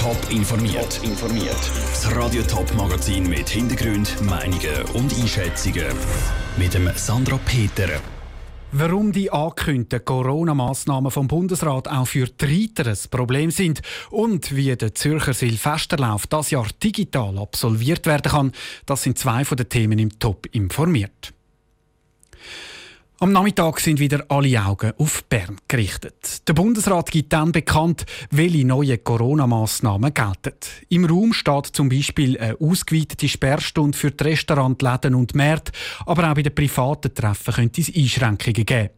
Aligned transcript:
Top 0.00 0.16
informiert. 0.30 0.98
informiert. 1.04 1.70
Das 1.90 2.16
Radio 2.16 2.42
Top 2.44 2.74
Magazin 2.74 3.28
mit 3.28 3.50
Hintergrund, 3.50 4.18
Meinungen 4.22 4.82
und 4.94 5.12
Einschätzungen 5.12 5.94
mit 6.56 6.72
dem 6.72 6.90
Sandra 6.94 7.38
Peter. 7.44 8.00
Warum 8.72 9.12
die 9.12 9.30
angekündigten 9.30 10.02
Corona-Massnahmen 10.02 11.10
vom 11.10 11.28
Bundesrat 11.28 11.86
auch 11.86 12.06
für 12.06 12.24
die 12.28 12.70
Reiter 12.78 12.90
ein 12.90 12.98
Problem 13.10 13.50
sind 13.50 13.82
und 14.10 14.56
wie 14.56 14.74
der 14.74 14.94
Zürcher 14.94 15.34
Silvesterlauf 15.34 16.26
das 16.26 16.50
Jahr 16.50 16.68
digital 16.82 17.36
absolviert 17.36 18.06
werden 18.06 18.32
kann, 18.32 18.52
das 18.86 19.02
sind 19.02 19.18
zwei 19.18 19.44
von 19.44 19.58
den 19.58 19.68
Themen 19.68 19.98
im 19.98 20.18
Top 20.18 20.46
informiert. 20.52 21.34
Am 23.22 23.32
Nachmittag 23.32 23.80
sind 23.80 24.00
wieder 24.00 24.24
alle 24.30 24.64
Augen 24.64 24.94
auf 24.96 25.24
Bern 25.24 25.58
gerichtet. 25.68 26.48
Der 26.48 26.54
Bundesrat 26.54 27.10
gibt 27.10 27.34
dann 27.34 27.52
bekannt, 27.52 28.06
welche 28.30 28.64
neuen 28.64 29.04
Corona-Massnahmen 29.04 30.14
gelten. 30.14 30.54
Im 30.88 31.04
Raum 31.04 31.34
steht 31.34 31.66
zum 31.66 31.90
Beispiel 31.90 32.38
eine 32.38 32.58
ausgeweitete 32.58 33.28
Sperrstunde 33.28 33.98
für 33.98 34.10
die 34.10 34.24
Restaurants, 34.24 34.82
Läden 34.82 35.14
und 35.14 35.34
Märkte, 35.34 35.72
aber 36.06 36.30
auch 36.30 36.34
bei 36.34 36.40
den 36.40 36.54
privaten 36.54 37.14
Treffen 37.14 37.52
könnte 37.52 37.82
es 37.82 37.94
Einschränkungen 37.94 38.64
geben. 38.64 38.88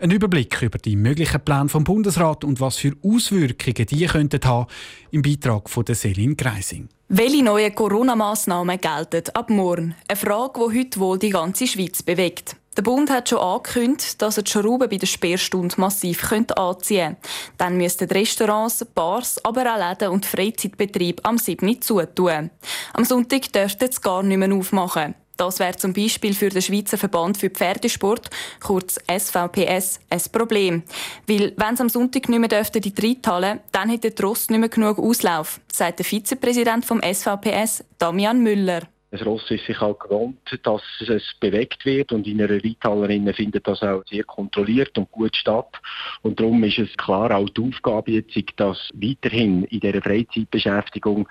Ein 0.00 0.10
Überblick 0.10 0.60
über 0.60 0.78
die 0.78 0.96
möglichen 0.96 1.40
Pläne 1.40 1.68
vom 1.68 1.84
Bundesrat 1.84 2.42
und 2.42 2.60
was 2.60 2.78
für 2.78 2.96
Auswirkungen 3.04 3.86
die 3.86 4.06
könnten 4.06 4.40
haben, 4.44 4.66
im 5.12 5.22
Beitrag 5.22 5.70
von 5.70 5.84
Selin 5.86 6.36
Greising. 6.36 6.88
Welche 7.10 7.44
neuen 7.44 7.72
Corona-Massnahmen 7.72 8.80
gelten 8.80 9.30
ab 9.34 9.50
morgen? 9.50 9.94
Eine 10.08 10.16
Frage, 10.18 10.60
die 10.68 10.80
heute 10.80 10.98
wohl 10.98 11.18
die 11.20 11.30
ganze 11.30 11.68
Schweiz 11.68 12.02
bewegt. 12.02 12.56
Der 12.78 12.84
Bund 12.84 13.10
hat 13.10 13.28
schon 13.28 13.40
angekündigt, 13.40 14.22
dass 14.22 14.36
er 14.36 14.44
die 14.44 14.52
Schrauben 14.52 14.88
bei 14.88 14.98
der 14.98 15.08
Sperrstunde 15.08 15.74
massiv 15.78 16.22
anziehen 16.30 17.16
könnte. 17.16 17.28
Dann 17.56 17.76
müssten 17.76 18.08
Restaurants, 18.08 18.84
Bars, 18.94 19.44
aber 19.44 19.74
auch 19.74 19.90
Läden 19.90 20.12
und 20.12 20.24
Freizeitbetriebe 20.24 21.24
am 21.24 21.38
7. 21.38 21.82
zutun. 21.82 22.50
Am 22.92 23.04
Sonntag 23.04 23.52
dürften 23.52 23.90
sie 23.90 24.00
gar 24.00 24.22
nicht 24.22 24.36
mehr 24.36 24.54
aufmachen. 24.54 25.16
Das 25.36 25.58
wäre 25.58 25.76
zum 25.76 25.92
Beispiel 25.92 26.34
für 26.34 26.50
den 26.50 26.62
Schweizer 26.62 26.98
Verband 26.98 27.36
für 27.36 27.50
Pferdesport, 27.50 28.30
kurz 28.62 29.00
SVPS, 29.10 29.98
ein 30.08 30.22
Problem. 30.30 30.84
Weil, 31.26 31.54
wenn 31.56 31.74
es 31.74 31.80
am 31.80 31.88
Sonntag 31.88 32.28
nicht 32.28 32.38
mehr 32.38 32.48
dürften, 32.48 32.80
die 32.80 32.94
Reithalle, 32.96 33.58
dann 33.72 33.88
hätte 33.88 34.12
der 34.12 34.14
Trost 34.14 34.50
nicht 34.50 34.60
mehr 34.60 34.68
genug 34.68 35.00
Auslauf, 35.00 35.60
sagt 35.72 35.98
der 35.98 36.06
Vizepräsident 36.06 36.84
vom 36.84 37.00
SVPS, 37.02 37.82
Damian 37.98 38.40
Müller. 38.40 38.82
Das 39.10 39.24
Ross 39.24 39.50
ist 39.50 39.64
sich 39.64 39.80
auch 39.80 39.98
gewohnt, 39.98 40.38
dass 40.64 40.82
es 41.00 41.22
bewegt 41.40 41.86
wird 41.86 42.12
und 42.12 42.26
in 42.26 42.42
einer 42.42 42.62
Reithallerin 42.62 43.32
findet 43.32 43.66
das 43.66 43.82
auch 43.82 44.02
sehr 44.06 44.24
kontrolliert 44.24 44.98
und 44.98 45.10
gut 45.10 45.34
statt. 45.34 45.80
Und 46.20 46.38
darum 46.38 46.62
ist 46.64 46.78
es 46.78 46.94
klar 46.98 47.34
auch 47.34 47.48
die 47.48 47.62
Aufgabe 47.62 48.10
jetzt, 48.12 48.36
dass 48.56 48.90
weiterhin 48.92 49.64
in 49.64 49.80
dieser 49.80 50.02
Freizeitbeschäftigung 50.02 51.26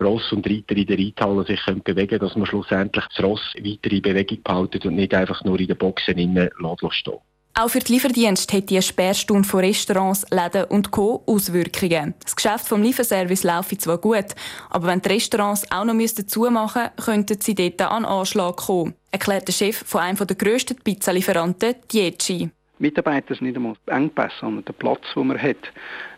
Ross 0.00 0.32
und 0.32 0.48
Reiter 0.48 0.76
in 0.76 0.86
der 0.86 0.98
Reithalle 0.98 1.44
sich 1.44 1.60
können 1.64 1.84
bewegen 1.84 2.08
können, 2.08 2.20
dass 2.20 2.36
man 2.36 2.46
schlussendlich 2.46 3.04
das 3.14 3.24
Ross 3.24 3.54
weiter 3.56 3.92
in 3.92 4.02
Bewegung 4.02 4.42
behalten 4.42 4.88
und 4.88 4.96
nicht 4.96 5.14
einfach 5.14 5.44
nur 5.44 5.60
in 5.60 5.68
den 5.68 5.78
Boxen 5.78 6.18
innen 6.18 6.50
stehen. 6.90 7.18
Auch 7.60 7.68
für 7.68 7.80
die 7.80 7.92
Lieferdienste 7.92 8.56
hat 8.56 8.70
die 8.70 8.80
Sperrstunde 8.80 9.46
von 9.46 9.60
Restaurants, 9.60 10.24
Läden 10.30 10.64
und 10.70 10.90
Co. 10.90 11.22
Auswirkungen. 11.26 12.14
Das 12.24 12.34
Geschäft 12.34 12.66
vom 12.66 12.82
Lieferservice 12.82 13.42
laufe 13.42 13.76
zwar 13.76 13.98
gut, 13.98 14.34
aber 14.70 14.86
wenn 14.86 15.02
die 15.02 15.10
Restaurants 15.10 15.70
auch 15.70 15.84
noch 15.84 15.94
zumachen 16.26 16.82
müssten, 16.84 17.04
könnten 17.04 17.38
sie 17.38 17.54
dort 17.54 17.82
an 17.82 18.06
Anschlag 18.06 18.56
kommen, 18.56 18.94
erklärt 19.10 19.46
der 19.46 19.52
Chef 19.52 19.76
von 19.84 20.00
einem 20.00 20.16
der 20.16 20.36
grössten 20.36 20.76
Pizzalieferanten, 20.76 21.74
Dieci. 21.92 22.50
Mitarbeiter 22.80 23.34
sind 23.34 23.42
nicht 23.42 23.56
einmal 23.56 23.74
Engpässe, 23.86 24.34
sondern 24.40 24.64
der 24.64 24.72
Platz, 24.72 25.02
den 25.14 25.26
man 25.26 25.40
hat. 25.40 25.70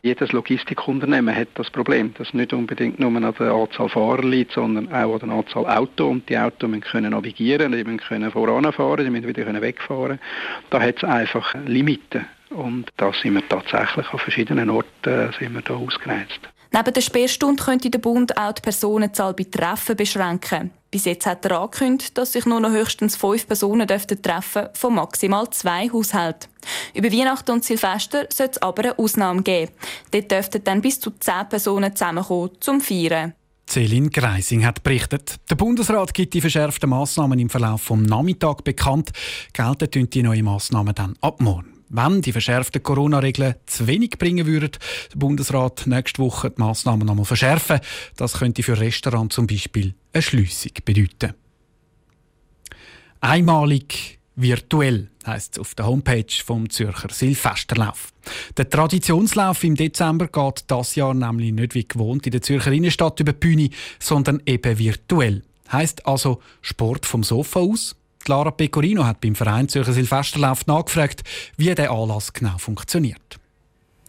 Jedes 0.02 0.30
Logistikunternehmen 0.32 1.34
hat 1.34 1.48
das 1.54 1.70
Problem, 1.70 2.14
dass 2.14 2.32
nicht 2.34 2.52
unbedingt 2.52 3.00
nur 3.00 3.10
an 3.10 3.34
der 3.38 3.52
Anzahl 3.52 3.88
Fahrer 3.88 4.22
liegt, 4.22 4.52
sondern 4.52 4.92
auch 4.92 5.20
an 5.20 5.28
der 5.28 5.38
Anzahl 5.38 5.66
Autos. 5.66 6.10
Und 6.10 6.28
die 6.28 6.38
Autos 6.38 6.70
müssen 6.70 6.82
können 6.82 7.10
navigieren, 7.10 7.72
die 7.72 7.82
müssen 7.82 7.98
können 7.98 8.30
voranfahren, 8.30 9.04
die 9.04 9.10
müssen 9.10 9.26
wieder 9.26 9.44
können 9.44 9.60
wegfahren. 9.60 10.20
Da 10.70 10.80
hat 10.80 10.98
es 10.98 11.04
einfach 11.04 11.54
Limiten. 11.66 12.26
Und 12.50 12.90
da 12.96 13.12
sind 13.12 13.34
wir 13.34 13.48
tatsächlich 13.48 14.12
an 14.12 14.18
verschiedenen 14.18 14.70
Orten 14.70 15.10
äh, 15.10 15.30
sind 15.38 15.54
wir 15.54 15.62
da 15.62 15.74
ausgereizt. 15.74 16.40
Neben 16.70 16.94
der 16.94 17.00
Sperrstunde 17.00 17.62
könnte 17.62 17.90
der 17.90 17.98
Bund 17.98 18.36
auch 18.36 18.52
die 18.52 18.62
Personenzahl 18.62 19.34
bei 19.34 19.44
Treffen 19.44 19.96
beschränken. 19.96 20.70
Bis 20.92 21.06
jetzt 21.06 21.24
hat 21.24 21.42
er 21.46 21.58
angekündigt, 21.58 22.18
dass 22.18 22.32
sich 22.32 22.44
nur 22.44 22.60
noch 22.60 22.70
höchstens 22.70 23.16
fünf 23.16 23.46
Personen 23.46 23.88
treffen 23.88 24.68
von 24.74 24.94
maximal 24.94 25.48
zwei 25.48 25.88
Haushalten. 25.90 26.50
Über 26.92 27.10
Weihnachten 27.10 27.50
und 27.50 27.64
Silvester 27.64 28.26
soll 28.30 28.50
es 28.50 28.60
aber 28.60 28.82
eine 28.82 28.98
Ausnahme 28.98 29.42
geben. 29.42 29.72
Dort 30.10 30.30
dürften 30.30 30.62
dann 30.62 30.82
bis 30.82 31.00
zu 31.00 31.10
zehn 31.18 31.48
Personen 31.48 31.96
zusammenkommen 31.96 32.50
zum 32.60 32.82
Feiern. 32.82 33.32
Céline 33.66 34.10
Greising 34.10 34.66
hat 34.66 34.82
berichtet. 34.82 35.36
Der 35.48 35.54
Bundesrat 35.54 36.12
gibt 36.12 36.34
die 36.34 36.42
verschärften 36.42 36.90
Massnahmen 36.90 37.38
im 37.38 37.48
Verlauf 37.48 37.80
vom 37.80 38.02
Nachmittag 38.02 38.62
bekannt. 38.62 39.12
Gelten 39.54 40.10
die 40.10 40.22
neuen 40.22 40.44
Massnahmen 40.44 40.94
dann 40.94 41.14
ab 41.22 41.40
morgen 41.40 41.81
wenn 41.92 42.22
die 42.22 42.32
verschärften 42.32 42.82
Corona-Regeln 42.82 43.54
zu 43.66 43.86
wenig 43.86 44.18
bringen 44.18 44.46
würden, 44.46 44.72
der 45.12 45.18
Bundesrat 45.18 45.86
nächste 45.86 46.22
Woche 46.22 46.50
die 46.50 46.60
Massnahmen 46.60 47.06
nochmal 47.06 47.26
verschärfen. 47.26 47.80
Das 48.16 48.34
könnte 48.34 48.62
für 48.62 48.80
Restaurants 48.80 49.34
zum 49.34 49.46
Beispiel 49.46 49.94
eine 50.12 50.22
Schliessung 50.22 50.72
bedeuten. 50.84 51.34
Einmalig 53.20 54.18
virtuell 54.34 55.10
heisst 55.26 55.54
es 55.54 55.60
auf 55.60 55.74
der 55.74 55.86
Homepage 55.86 56.32
vom 56.44 56.70
Zürcher 56.70 57.10
Silvesterlauf. 57.12 58.12
Der 58.56 58.68
Traditionslauf 58.68 59.62
im 59.62 59.76
Dezember 59.76 60.28
geht 60.28 60.64
das 60.68 60.94
Jahr 60.94 61.14
nämlich 61.14 61.52
nicht 61.52 61.74
wie 61.74 61.86
gewohnt 61.86 62.26
in 62.26 62.32
der 62.32 62.42
Zürcher 62.42 62.72
Innenstadt 62.72 63.20
über 63.20 63.32
die 63.32 63.38
Bühne, 63.38 63.70
sondern 63.98 64.42
eben 64.46 64.78
virtuell. 64.78 65.42
Heißt 65.70 66.06
also 66.06 66.40
Sport 66.62 67.06
vom 67.06 67.22
Sofa 67.22 67.60
aus, 67.60 67.96
Lara 68.28 68.50
Pecorino 68.50 69.04
hat 69.04 69.20
beim 69.20 69.34
Verein 69.34 69.68
Zürcher 69.68 69.92
Silvesterlauf 69.92 70.66
nachgefragt, 70.66 71.22
wie 71.56 71.74
der 71.74 71.90
Anlass 71.90 72.32
genau 72.32 72.58
funktioniert. 72.58 73.38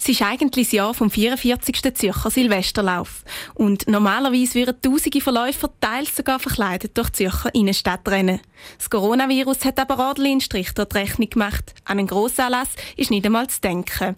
Es 0.06 0.10
ist 0.10 0.22
eigentlich 0.22 0.68
das 0.68 0.74
Jahr 0.74 0.94
vom 0.94 1.10
44. 1.10 1.96
Zürcher 1.96 2.30
Silvesterlauf. 2.30 3.24
Und 3.54 3.88
normalerweise 3.88 4.56
würden 4.56 4.82
tausende 4.82 5.22
Verläufer 5.22 5.70
teils 5.80 6.14
sogar 6.14 6.40
verkleidet 6.40 6.98
durch 6.98 7.10
die 7.12 7.24
Zürcher 7.24 7.56
Innenstadt 7.56 8.06
rennen. 8.10 8.42
Das 8.78 8.90
Coronavirus 8.90 9.64
hat 9.64 9.80
aber 9.80 9.98
ordentlich 10.06 10.32
einen 10.34 10.42
Strich 10.42 10.74
die 10.74 10.82
Rechnung 10.82 11.30
gemacht. 11.30 11.74
An 11.86 12.00
einen 12.00 12.08
Grossanlass 12.08 12.68
ist 12.98 13.12
nicht 13.12 13.26
einmal 13.26 13.48
zu 13.48 13.62
denken. 13.62 14.18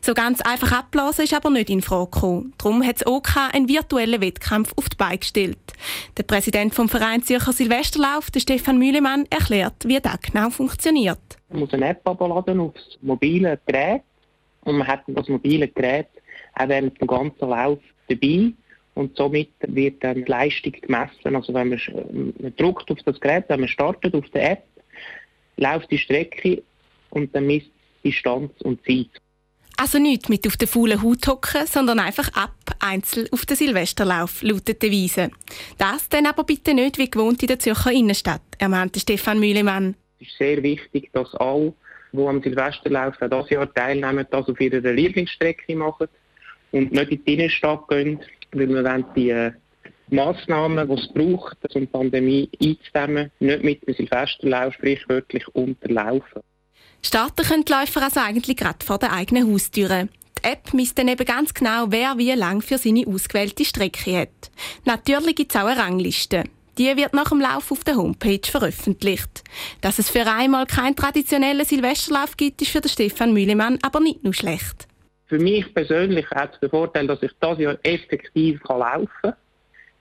So 0.00 0.14
ganz 0.14 0.40
einfach 0.40 0.72
abblasen 0.72 1.24
ist 1.24 1.34
aber 1.34 1.50
nicht 1.50 1.68
in 1.68 1.82
Frage 1.82 2.10
gekommen. 2.10 2.54
Darum 2.56 2.82
hat 2.82 3.02
das 3.02 3.06
OK 3.06 3.36
einen 3.52 3.68
virtuellen 3.68 4.22
Wettkampf 4.22 4.72
auf 4.76 4.88
die 4.88 4.96
Beine 4.96 5.18
gestellt. 5.18 5.67
Der 6.16 6.22
Präsident 6.22 6.74
vom 6.74 6.88
Verein 6.88 7.22
Zürcher 7.22 7.52
Silvesterlauf, 7.52 8.30
der 8.30 8.40
Stefan 8.40 8.78
Mühlemann, 8.78 9.26
erklärt, 9.30 9.86
wie 9.86 10.00
das 10.00 10.20
genau 10.20 10.50
funktioniert. 10.50 11.18
Man 11.50 11.60
muss 11.60 11.72
eine 11.72 11.88
App 11.88 12.06
abladen 12.06 12.60
aufs 12.60 12.98
mobile 13.00 13.58
Gerät 13.66 14.02
und 14.64 14.78
man 14.78 14.86
hat 14.86 15.02
das 15.06 15.28
mobile 15.28 15.68
Gerät 15.68 16.08
auch 16.54 16.68
während 16.68 17.00
dem 17.00 17.06
ganzen 17.06 17.48
Lauf 17.48 17.78
dabei 18.08 18.52
und 18.94 19.16
somit 19.16 19.50
wird 19.60 20.02
dann 20.02 20.24
die 20.24 20.30
Leistung 20.30 20.72
gemessen. 20.72 21.36
Also 21.36 21.54
wenn 21.54 21.68
man, 21.68 21.80
man 22.40 22.56
drückt 22.56 22.90
auf 22.90 22.98
das 23.04 23.20
Gerät, 23.20 23.44
wenn 23.48 23.60
man 23.60 23.68
startet 23.68 24.14
auf 24.14 24.28
der 24.30 24.52
App, 24.52 24.64
läuft 25.56 25.90
die 25.90 25.98
Strecke 25.98 26.62
und 27.10 27.34
dann 27.34 27.46
misst 27.46 27.70
Distanz 28.04 28.52
und 28.62 28.84
Zeit. 28.84 29.10
Also 29.80 30.00
nicht 30.00 30.28
mit 30.28 30.44
auf 30.44 30.56
der 30.56 30.66
faulen 30.66 31.04
Haut 31.04 31.28
hocken, 31.28 31.64
sondern 31.66 32.00
einfach 32.00 32.28
ab, 32.34 32.56
einzeln 32.80 33.28
auf 33.30 33.46
den 33.46 33.56
Silvesterlauf, 33.56 34.42
lautet 34.42 34.82
die 34.82 34.90
Weise. 34.90 35.30
Das 35.78 36.08
dann 36.08 36.26
aber 36.26 36.42
bitte 36.42 36.74
nicht 36.74 36.98
wie 36.98 37.08
gewohnt 37.08 37.40
in 37.42 37.46
der 37.46 37.60
Zürcher 37.60 37.92
Innenstadt, 37.92 38.42
ermahnte 38.58 38.98
Stefan 38.98 39.38
Mühlemann. 39.38 39.94
Es 40.20 40.26
ist 40.26 40.38
sehr 40.38 40.60
wichtig, 40.64 41.10
dass 41.12 41.32
alle 41.36 41.74
die 42.12 42.18
am 42.26 42.42
Silvesterlauf 42.42 43.22
auch 43.22 43.28
dieses 43.28 43.50
Jahr 43.50 43.72
teilnehmen, 43.72 44.26
das 44.28 44.48
auf 44.48 44.60
ihrer 44.60 44.80
Lieblingsstrecke 44.80 45.76
machen 45.76 46.08
und 46.72 46.90
nicht 46.90 47.12
in 47.12 47.24
die 47.24 47.34
Innenstadt 47.34 47.86
gehen, 47.86 48.18
weil 48.50 48.68
wir 48.68 48.82
wollen 48.82 49.04
die 49.14 49.30
äh, 49.30 49.52
Massnahmen, 50.08 50.88
die 50.88 50.94
es 50.94 51.08
braucht, 51.12 51.56
um 51.76 51.82
die 51.82 51.86
Pandemie 51.86 52.50
einzudämmen, 52.60 53.30
nicht 53.38 53.62
mit 53.62 53.86
dem 53.86 53.94
Silvesterlauf 53.94 54.74
sprichwörtlich 54.74 55.46
unterlaufen. 55.54 56.42
Starten 57.02 57.46
können 57.46 57.64
die 57.64 57.72
Läufer 57.72 58.02
also 58.02 58.20
eigentlich 58.20 58.56
gerade 58.56 58.84
vor 58.84 58.98
der 58.98 59.12
eigenen 59.12 59.52
Haustüre. 59.52 60.08
Die 60.38 60.44
App 60.44 60.72
misst 60.72 60.98
dann 60.98 61.08
eben 61.08 61.24
ganz 61.24 61.54
genau, 61.54 61.86
wer 61.88 62.18
wie 62.18 62.32
lang 62.32 62.60
für 62.62 62.78
seine 62.78 63.06
ausgewählte 63.06 63.64
Strecke 63.64 64.20
hat. 64.20 64.50
Natürlich 64.84 65.36
gibt 65.36 65.54
es 65.54 65.60
auch 65.60 65.66
eine 65.66 65.80
Rangliste. 65.80 66.44
Die 66.78 66.96
wird 66.96 67.12
nach 67.12 67.30
dem 67.30 67.40
Lauf 67.40 67.72
auf 67.72 67.82
der 67.82 67.96
Homepage 67.96 68.40
veröffentlicht. 68.44 69.42
Dass 69.80 69.98
es 69.98 70.10
für 70.10 70.24
einmal 70.26 70.64
keinen 70.66 70.94
traditionellen 70.94 71.64
Silvesterlauf 71.64 72.36
gibt, 72.36 72.62
ist 72.62 72.70
für 72.70 72.80
den 72.80 72.88
Stefan 72.88 73.32
Mühlemann 73.32 73.80
aber 73.82 73.98
nicht 73.98 74.22
nur 74.22 74.32
schlecht. 74.32 74.86
Für 75.26 75.38
mich 75.38 75.74
persönlich 75.74 76.30
hat 76.30 76.54
es 76.54 76.60
den 76.60 76.70
Vorteil, 76.70 77.06
dass 77.08 77.22
ich 77.22 77.32
das 77.40 77.58
Jahr 77.58 77.76
effektiv 77.82 78.60
laufen 78.68 79.08
kann. 79.22 79.34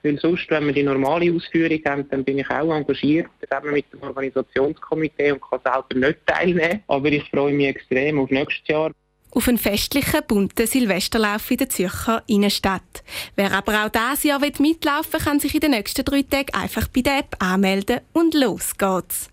Weil 0.08 0.20
sonst, 0.20 0.50
wenn 0.50 0.66
wir 0.68 0.74
die 0.74 0.84
normale 0.84 1.34
Ausführung 1.34 1.80
haben, 1.86 2.10
dann 2.10 2.24
bin 2.24 2.40
ich 2.40 2.50
auch 2.50 2.74
engagiert 2.74 3.28
zusammen 3.42 3.74
mit 3.74 3.92
dem 3.92 4.02
Organisationskomitee 4.02 5.34
und 5.34 5.42
kann 5.42 5.60
selber 5.64 6.08
nicht 6.08 6.26
teilnehmen. 6.26 6.84
Aber 6.88 7.12
ich 7.12 7.24
freue 7.30 7.54
mich 7.54 7.68
extrem 7.68 8.20
auf 8.20 8.30
nächstes 8.30 8.68
Jahr. 8.68 8.92
auf 9.32 9.48
einen 9.48 9.58
festlichen, 9.58 10.22
bunten 10.28 10.66
Silvesterlauf 10.66 11.52
in 11.52 11.58
der 11.58 11.70
Zürcher 11.70 12.24
Innenstadt. 12.28 13.04
Wer 13.36 13.52
aber 13.52 13.86
auch 13.86 13.90
dieses 13.90 14.24
Jahr 14.24 14.40
mitlaufen 14.40 15.14
will, 15.14 15.20
kann 15.20 15.40
sich 15.40 15.54
in 15.54 15.60
den 15.60 15.72
nächsten 15.72 16.06
drei 16.06 16.24
Tagen 16.24 16.54
einfach 16.54 16.88
bei 16.88 17.02
der 17.02 17.20
App 17.20 17.36
anmelden 17.40 18.00
und 18.14 18.34
los 18.34 18.78
geht's. 18.78 19.30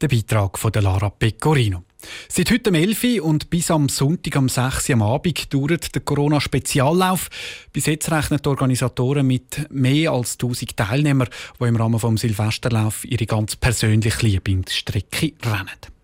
Der 0.00 0.08
Beitrag 0.08 0.58
von 0.58 0.70
Lara 0.74 1.10
Pecorino. 1.10 1.82
Seit 2.28 2.50
heute 2.50 2.70
um 2.70 2.76
11 2.76 3.04
Uhr 3.04 3.24
und 3.24 3.50
bis 3.50 3.70
am 3.70 3.88
Sonntag 3.88 4.36
am 4.36 4.48
6 4.48 4.88
Uhr 4.88 4.94
am 4.94 5.02
Abend 5.02 5.52
dauert 5.52 5.94
der 5.94 6.02
Corona-Speziallauf. 6.02 7.28
Bis 7.72 7.86
jetzt 7.86 8.10
rechnen 8.10 8.40
die 8.42 8.48
Organisatoren 8.48 9.26
mit 9.26 9.70
mehr 9.70 10.12
als 10.12 10.34
1000 10.34 10.76
Teilnehmern, 10.76 11.28
die 11.60 11.64
im 11.64 11.76
Rahmen 11.76 11.98
des 11.98 12.20
Silvesterlauf 12.20 13.04
ihre 13.04 13.26
ganz 13.26 13.56
persönliche 13.56 14.24
Lieblingsstrecke 14.24 15.32
rennen. 15.44 15.98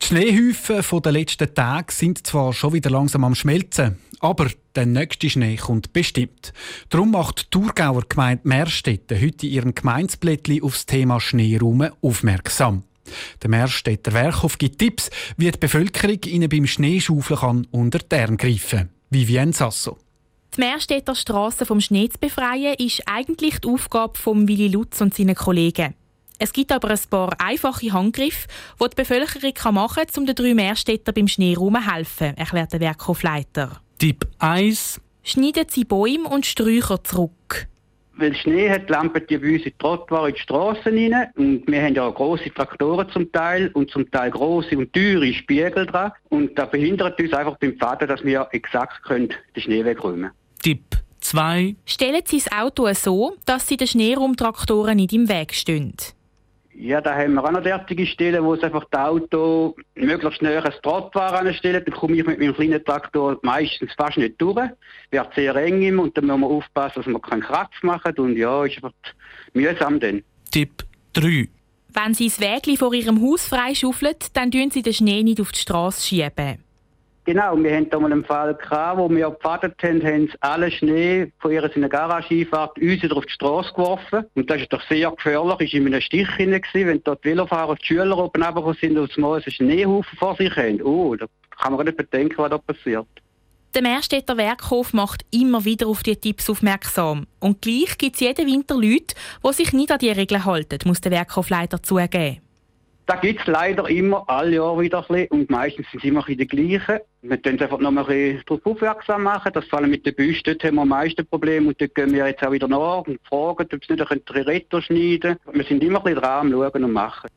Die 0.00 0.06
Schneehäufen 0.06 1.02
der 1.02 1.12
letzten 1.12 1.54
Tage 1.54 1.92
sind 1.92 2.26
zwar 2.26 2.52
schon 2.52 2.72
wieder 2.72 2.90
langsam 2.90 3.24
am 3.24 3.34
Schmelzen, 3.34 3.98
aber 4.18 4.48
der 4.74 4.86
nächste 4.86 5.28
Schnee 5.30 5.56
kommt 5.56 5.92
bestimmt. 5.92 6.52
Darum 6.88 7.12
macht 7.12 7.42
die 7.42 7.50
Thurgauer 7.50 8.02
Gemeinde 8.08 8.48
Meerstetten 8.48 9.20
heute 9.20 9.46
in 9.46 9.52
ihrem 9.52 9.74
Gemeindeblättchen 9.74 10.62
auf 10.62 10.72
das 10.72 10.86
Thema 10.86 11.20
Schneeraum 11.20 11.88
aufmerksam. 12.00 12.84
Der 13.42 13.50
Meerstädter 13.50 14.12
Werkhof 14.12 14.58
gibt 14.58 14.78
Tipps, 14.78 15.10
wie 15.36 15.50
die 15.50 15.58
Bevölkerung 15.58 16.20
ihnen 16.26 16.48
beim 16.48 16.66
Schneeschaufeln 16.66 17.40
kann 17.40 17.66
unter 17.70 17.98
die 17.98 18.16
Arme 18.16 18.36
greifen 18.36 18.78
kann. 18.78 18.90
Vivien 19.10 19.52
Sasso. 19.52 19.98
Die 20.56 20.60
Meerstädter 20.60 21.14
Straße 21.14 21.64
vom 21.64 21.80
Schnee 21.80 22.08
zu 22.08 22.18
befreien, 22.18 22.74
ist 22.78 23.02
eigentlich 23.06 23.58
die 23.60 23.68
Aufgabe 23.68 24.18
von 24.18 24.46
Willi 24.46 24.68
Lutz 24.68 25.00
und 25.00 25.14
seinen 25.14 25.34
Kollegen. 25.34 25.94
Es 26.38 26.52
gibt 26.52 26.72
aber 26.72 26.90
ein 26.90 27.00
paar 27.08 27.34
einfache 27.38 27.92
Handgriffe, 27.92 28.48
die 28.80 28.88
die 28.88 28.96
Bevölkerung 28.96 29.74
machen 29.74 30.04
kann, 30.06 30.16
um 30.18 30.26
den 30.26 30.34
drei 30.34 30.54
Meerstädter 30.54 31.12
beim 31.12 31.28
Schneeraum 31.28 31.74
zu 31.74 31.92
helfen, 31.94 32.36
erklärt 32.36 32.72
der 32.72 32.80
Werkhofleiter. 32.80 33.80
Tipp 33.98 34.26
1. 34.38 35.00
Schneiden 35.22 35.66
Sie 35.68 35.84
Bäume 35.84 36.28
und 36.28 36.44
Sträucher 36.44 37.02
zurück. 37.04 37.68
Weil 38.16 38.34
Schnee 38.34 38.70
hat, 38.70 38.90
lampen 38.90 39.22
die 39.28 39.38
bei 39.38 39.54
uns 39.54 39.58
in 39.58 39.64
die 39.64 39.74
Trottoir 39.78 40.28
in 40.28 40.34
die 40.34 40.40
Strassen 40.40 41.12
rein. 41.12 41.30
Und 41.36 41.66
wir 41.66 41.82
haben 41.82 41.94
ja 41.94 42.08
grosse 42.10 42.52
Traktoren 42.52 43.08
zum 43.10 43.30
Teil 43.32 43.70
und 43.74 43.90
zum 43.90 44.10
Teil 44.10 44.30
grosse 44.30 44.76
und 44.76 44.92
teure 44.92 45.32
Spiegel 45.32 45.86
dran. 45.86 46.12
Und 46.28 46.58
das 46.58 46.70
behindert 46.70 47.20
uns 47.20 47.32
einfach 47.32 47.56
beim 47.58 47.76
Fahren, 47.78 48.08
dass 48.08 48.22
wir 48.24 48.48
exakt 48.52 49.02
können 49.04 49.30
den 49.56 49.62
Schnee 49.62 49.84
wegräumen 49.84 50.30
Tipp 50.62 50.84
2. 51.20 51.76
Stellen 51.86 52.22
Sie 52.24 52.38
das 52.38 52.52
Auto 52.52 52.92
so, 52.94 53.36
dass 53.46 53.66
Sie 53.66 53.76
den 53.76 53.86
Schneeraumtraktoren 53.86 54.96
nicht 54.96 55.12
im 55.12 55.28
Weg 55.28 55.54
stehen. 55.54 55.94
Ja, 56.84 57.00
da 57.00 57.14
haben 57.14 57.34
wir 57.34 57.44
auch 57.44 57.52
noch 57.52 57.62
derartige 57.62 58.04
Stellen, 58.04 58.42
wo 58.42 58.54
es 58.54 58.62
einfach 58.64 58.84
das 58.90 59.00
Auto 59.02 59.76
möglichst 59.94 60.42
näher 60.42 60.64
ans 60.64 60.80
Trottoir 60.82 61.32
anstellen. 61.32 61.80
Dann 61.86 61.94
komme 61.94 62.16
ich 62.16 62.26
mit 62.26 62.40
meinem 62.40 62.54
kleinen 62.56 62.84
Traktor 62.84 63.38
meistens 63.42 63.92
fast 63.96 64.18
nicht 64.18 64.34
durch. 64.40 64.68
Wird 65.12 65.34
sehr 65.36 65.54
eng 65.54 65.80
immer 65.82 66.02
und 66.02 66.16
dann 66.16 66.26
muss 66.26 66.40
man 66.40 66.50
aufpassen, 66.50 66.94
dass 66.96 67.06
man 67.06 67.22
keinen 67.22 67.42
Kratz 67.42 67.70
macht. 67.82 68.18
Und 68.18 68.36
ja, 68.36 68.64
ist 68.64 68.78
einfach 68.78 68.92
mühsam 69.52 70.00
dann. 70.00 70.24
Tipp 70.50 70.82
3. 71.12 71.48
Wenn 71.94 72.14
Sie 72.14 72.26
das 72.26 72.40
Wägli 72.40 72.76
vor 72.76 72.92
Ihrem 72.92 73.22
Haus 73.22 73.46
freischaufeln, 73.46 74.16
dann 74.32 74.50
tun 74.50 74.72
Sie 74.72 74.82
den 74.82 74.92
Schnee 74.92 75.22
nicht 75.22 75.40
auf 75.40 75.52
die 75.52 75.60
Straße 75.60 76.04
schieben. 76.04 76.58
Genau, 77.24 77.56
wir 77.56 77.76
hatten 77.76 77.88
da 77.88 78.00
mal 78.00 78.10
einen 78.10 78.24
Fall 78.24 78.52
gehabt, 78.54 78.98
wo 78.98 79.08
wir 79.08 79.30
gepfadert 79.30 79.80
haben, 79.84 80.04
haben 80.04 80.26
sie 80.26 80.36
alle 80.40 80.72
Schnee 80.72 81.32
von 81.38 81.52
ihrer 81.52 81.68
Garage-Einfahrt 81.68 82.76
uns 82.78 83.02
wieder 83.02 83.16
auf 83.16 83.26
die 83.26 83.32
Straße 83.32 83.72
geworfen. 83.74 84.24
Und 84.34 84.50
das 84.50 84.62
ist 84.62 84.72
doch 84.72 84.82
sehr 84.88 85.08
gefährlich, 85.12 85.60
ist 85.60 85.74
in 85.74 85.86
einem 85.86 86.00
Stich 86.00 86.28
hinein 86.36 86.62
wenn 86.72 87.02
dort 87.04 87.24
die 87.24 87.28
Velofahrer, 87.28 87.76
die 87.76 87.86
Schüler 87.86 88.18
oben 88.18 88.42
runtergekommen 88.42 88.76
sind 88.80 88.98
und 88.98 89.18
mal 89.18 89.34
einen 89.34 89.52
Schneehaufen 89.52 90.18
vor 90.18 90.34
sich 90.34 90.54
haben. 90.56 90.82
Oh, 90.82 91.14
da 91.14 91.26
kann 91.60 91.74
man 91.74 91.86
nicht 91.86 91.96
bedenken, 91.96 92.38
was 92.38 92.50
da 92.50 92.58
passiert. 92.58 93.06
Der 93.74 93.82
Meerstädter 93.82 94.36
Werkhof 94.36 94.92
macht 94.92 95.24
immer 95.30 95.64
wieder 95.64 95.86
auf 95.86 96.02
diese 96.02 96.20
Tipps 96.20 96.50
aufmerksam. 96.50 97.26
Und 97.38 97.62
gleich 97.62 97.96
gibt 97.98 98.16
es 98.16 98.20
jeden 98.20 98.46
Winter 98.48 98.74
Leute, 98.74 99.14
die 99.46 99.52
sich 99.52 99.72
nicht 99.72 99.92
an 99.92 99.98
die 99.98 100.10
Regeln 100.10 100.44
halten, 100.44 100.80
muss 100.86 101.00
der 101.00 101.12
Werkhofleiter 101.12 101.82
zugeben. 101.82 102.40
Da 103.06 103.16
gibt 103.16 103.40
es 103.40 103.46
leider 103.46 103.88
immer, 103.88 104.24
alle 104.28 104.56
Jahre 104.56 104.80
wieder 104.80 104.98
ein 104.98 105.06
bisschen. 105.08 105.28
Und 105.28 105.50
meistens 105.50 105.86
sind 105.90 106.04
es 106.04 106.08
immer 106.08 106.22
die 106.22 106.46
gleichen. 106.46 107.00
Wir 107.22 107.36
können 107.38 107.60
einfach 107.60 107.78
noch 107.78 107.90
mal 107.90 108.02
ein 108.02 108.06
bisschen 108.06 108.42
darauf 108.46 108.66
aufmerksam 108.66 109.22
machen. 109.24 109.52
Das 109.52 109.64
vor 109.66 109.80
allem 109.80 109.90
mit 109.90 110.06
den 110.06 110.14
Büsten 110.14 110.52
dort 110.52 110.64
haben 110.64 110.76
wir 110.76 110.82
am 110.82 110.88
meisten 110.88 111.26
Probleme. 111.26 111.68
Und 111.68 111.80
dort 111.80 111.94
gehen 111.94 112.12
wir 112.12 112.26
jetzt 112.26 112.44
auch 112.44 112.52
wieder 112.52 112.68
nach 112.68 113.02
und 113.06 113.18
fragen, 113.28 113.68
ob 113.72 113.84
sie 113.84 113.92
nicht 113.94 114.10
ein 114.10 114.44
Retto 114.44 114.80
schneiden 114.80 115.38
können. 115.44 115.58
Wir 115.58 115.64
sind 115.64 115.82
immer 115.82 115.98
ein 115.98 116.04
bisschen 116.04 116.20
dran 116.20 116.46
am 116.46 116.52
Schauen 116.52 116.84
und 116.84 116.92
Machen. 116.92 117.28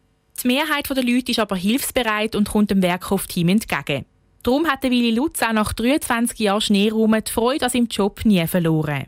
Die 0.43 0.47
Mehrheit 0.47 0.89
der 0.89 1.03
Leute 1.03 1.31
ist 1.31 1.39
aber 1.39 1.55
hilfsbereit 1.55 2.35
und 2.35 2.49
kommt 2.49 2.69
dem 2.69 2.81
Werkhof-Team 2.83 3.49
entgegen. 3.49 4.05
Darum 4.43 4.67
hat 4.67 4.83
Willi 4.83 5.11
Lutz 5.11 5.41
auch 5.41 5.53
nach 5.53 5.73
23 5.73 6.37
Jahren 6.37 6.61
Schneeraum 6.61 7.15
die 7.25 7.31
Freude 7.31 7.65
an 7.65 7.71
seinem 7.71 7.87
Job 7.87 8.23
nie 8.25 8.45
verloren. 8.45 9.05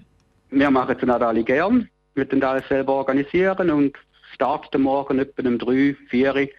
Wir 0.50 0.71
machen 0.71 0.95
es 1.00 1.10
alle 1.10 1.44
gern. 1.44 1.89
Wir 2.15 2.25
können 2.25 2.44
alles 2.44 2.68
selber 2.68 2.94
organisieren 2.94 3.69
und 3.69 3.95
startet 4.38 4.75
am 4.75 4.84
Morgen 4.84 5.18
etwa 5.18 5.48
um 5.48 5.57
3, 5.57 5.95
4 6.10 6.50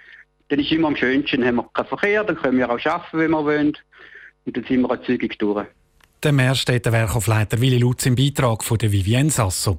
Dann 0.49 0.59
ist 0.59 0.73
immer 0.73 0.89
am 0.89 0.97
schönsten, 0.97 1.45
haben 1.45 1.57
wir 1.57 1.71
keinen 1.73 1.87
Verkehr, 1.87 2.25
dann 2.25 2.37
können 2.37 2.59
wir 2.59 2.69
auch 2.69 2.85
arbeiten, 2.85 3.19
wenn 3.19 3.31
wir 3.31 3.45
wollen. 3.45 3.79
Und 4.45 4.57
dann 4.57 4.65
sind 4.65 4.81
wir 4.83 4.91
auch 4.91 5.03
zügig 5.05 5.39
durch. 5.39 5.67
Der 6.25 6.33
Meerstädter 6.33 6.91
Werkhofleiter 6.91 7.61
Willi 7.61 7.79
Lutz 7.79 8.05
im 8.07 8.17
Beitrag 8.17 8.65
von 8.65 8.79
der 8.79 8.91
Vivienne 8.91 9.31
Sasso. 9.31 9.79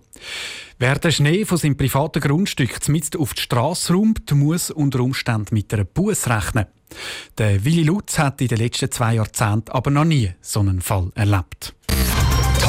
Wer 0.78 0.96
den 0.96 1.12
Schnee 1.12 1.44
von 1.44 1.58
seinem 1.58 1.76
privaten 1.76 2.22
Grundstück 2.22 2.88
mitten 2.88 3.20
auf 3.20 3.34
die 3.34 3.42
Straße 3.42 3.92
räumt, 3.92 4.32
muss 4.32 4.72
unter 4.72 5.02
Umständen 5.02 5.54
mit 5.54 5.74
einer 5.74 5.84
Buß 5.84 6.30
rechnen. 6.30 6.68
Der 7.38 7.66
Willi 7.66 7.84
Lutz 7.84 8.18
hat 8.18 8.40
in 8.40 8.48
den 8.48 8.60
letzten 8.60 8.90
zwei 8.90 9.16
Jahrzehnten 9.16 9.72
aber 9.72 9.92
noch 9.92 10.06
nie 10.06 10.32
so 10.40 10.62
einen 10.62 10.80
Fall 10.80 11.12
erlebt. 11.16 11.76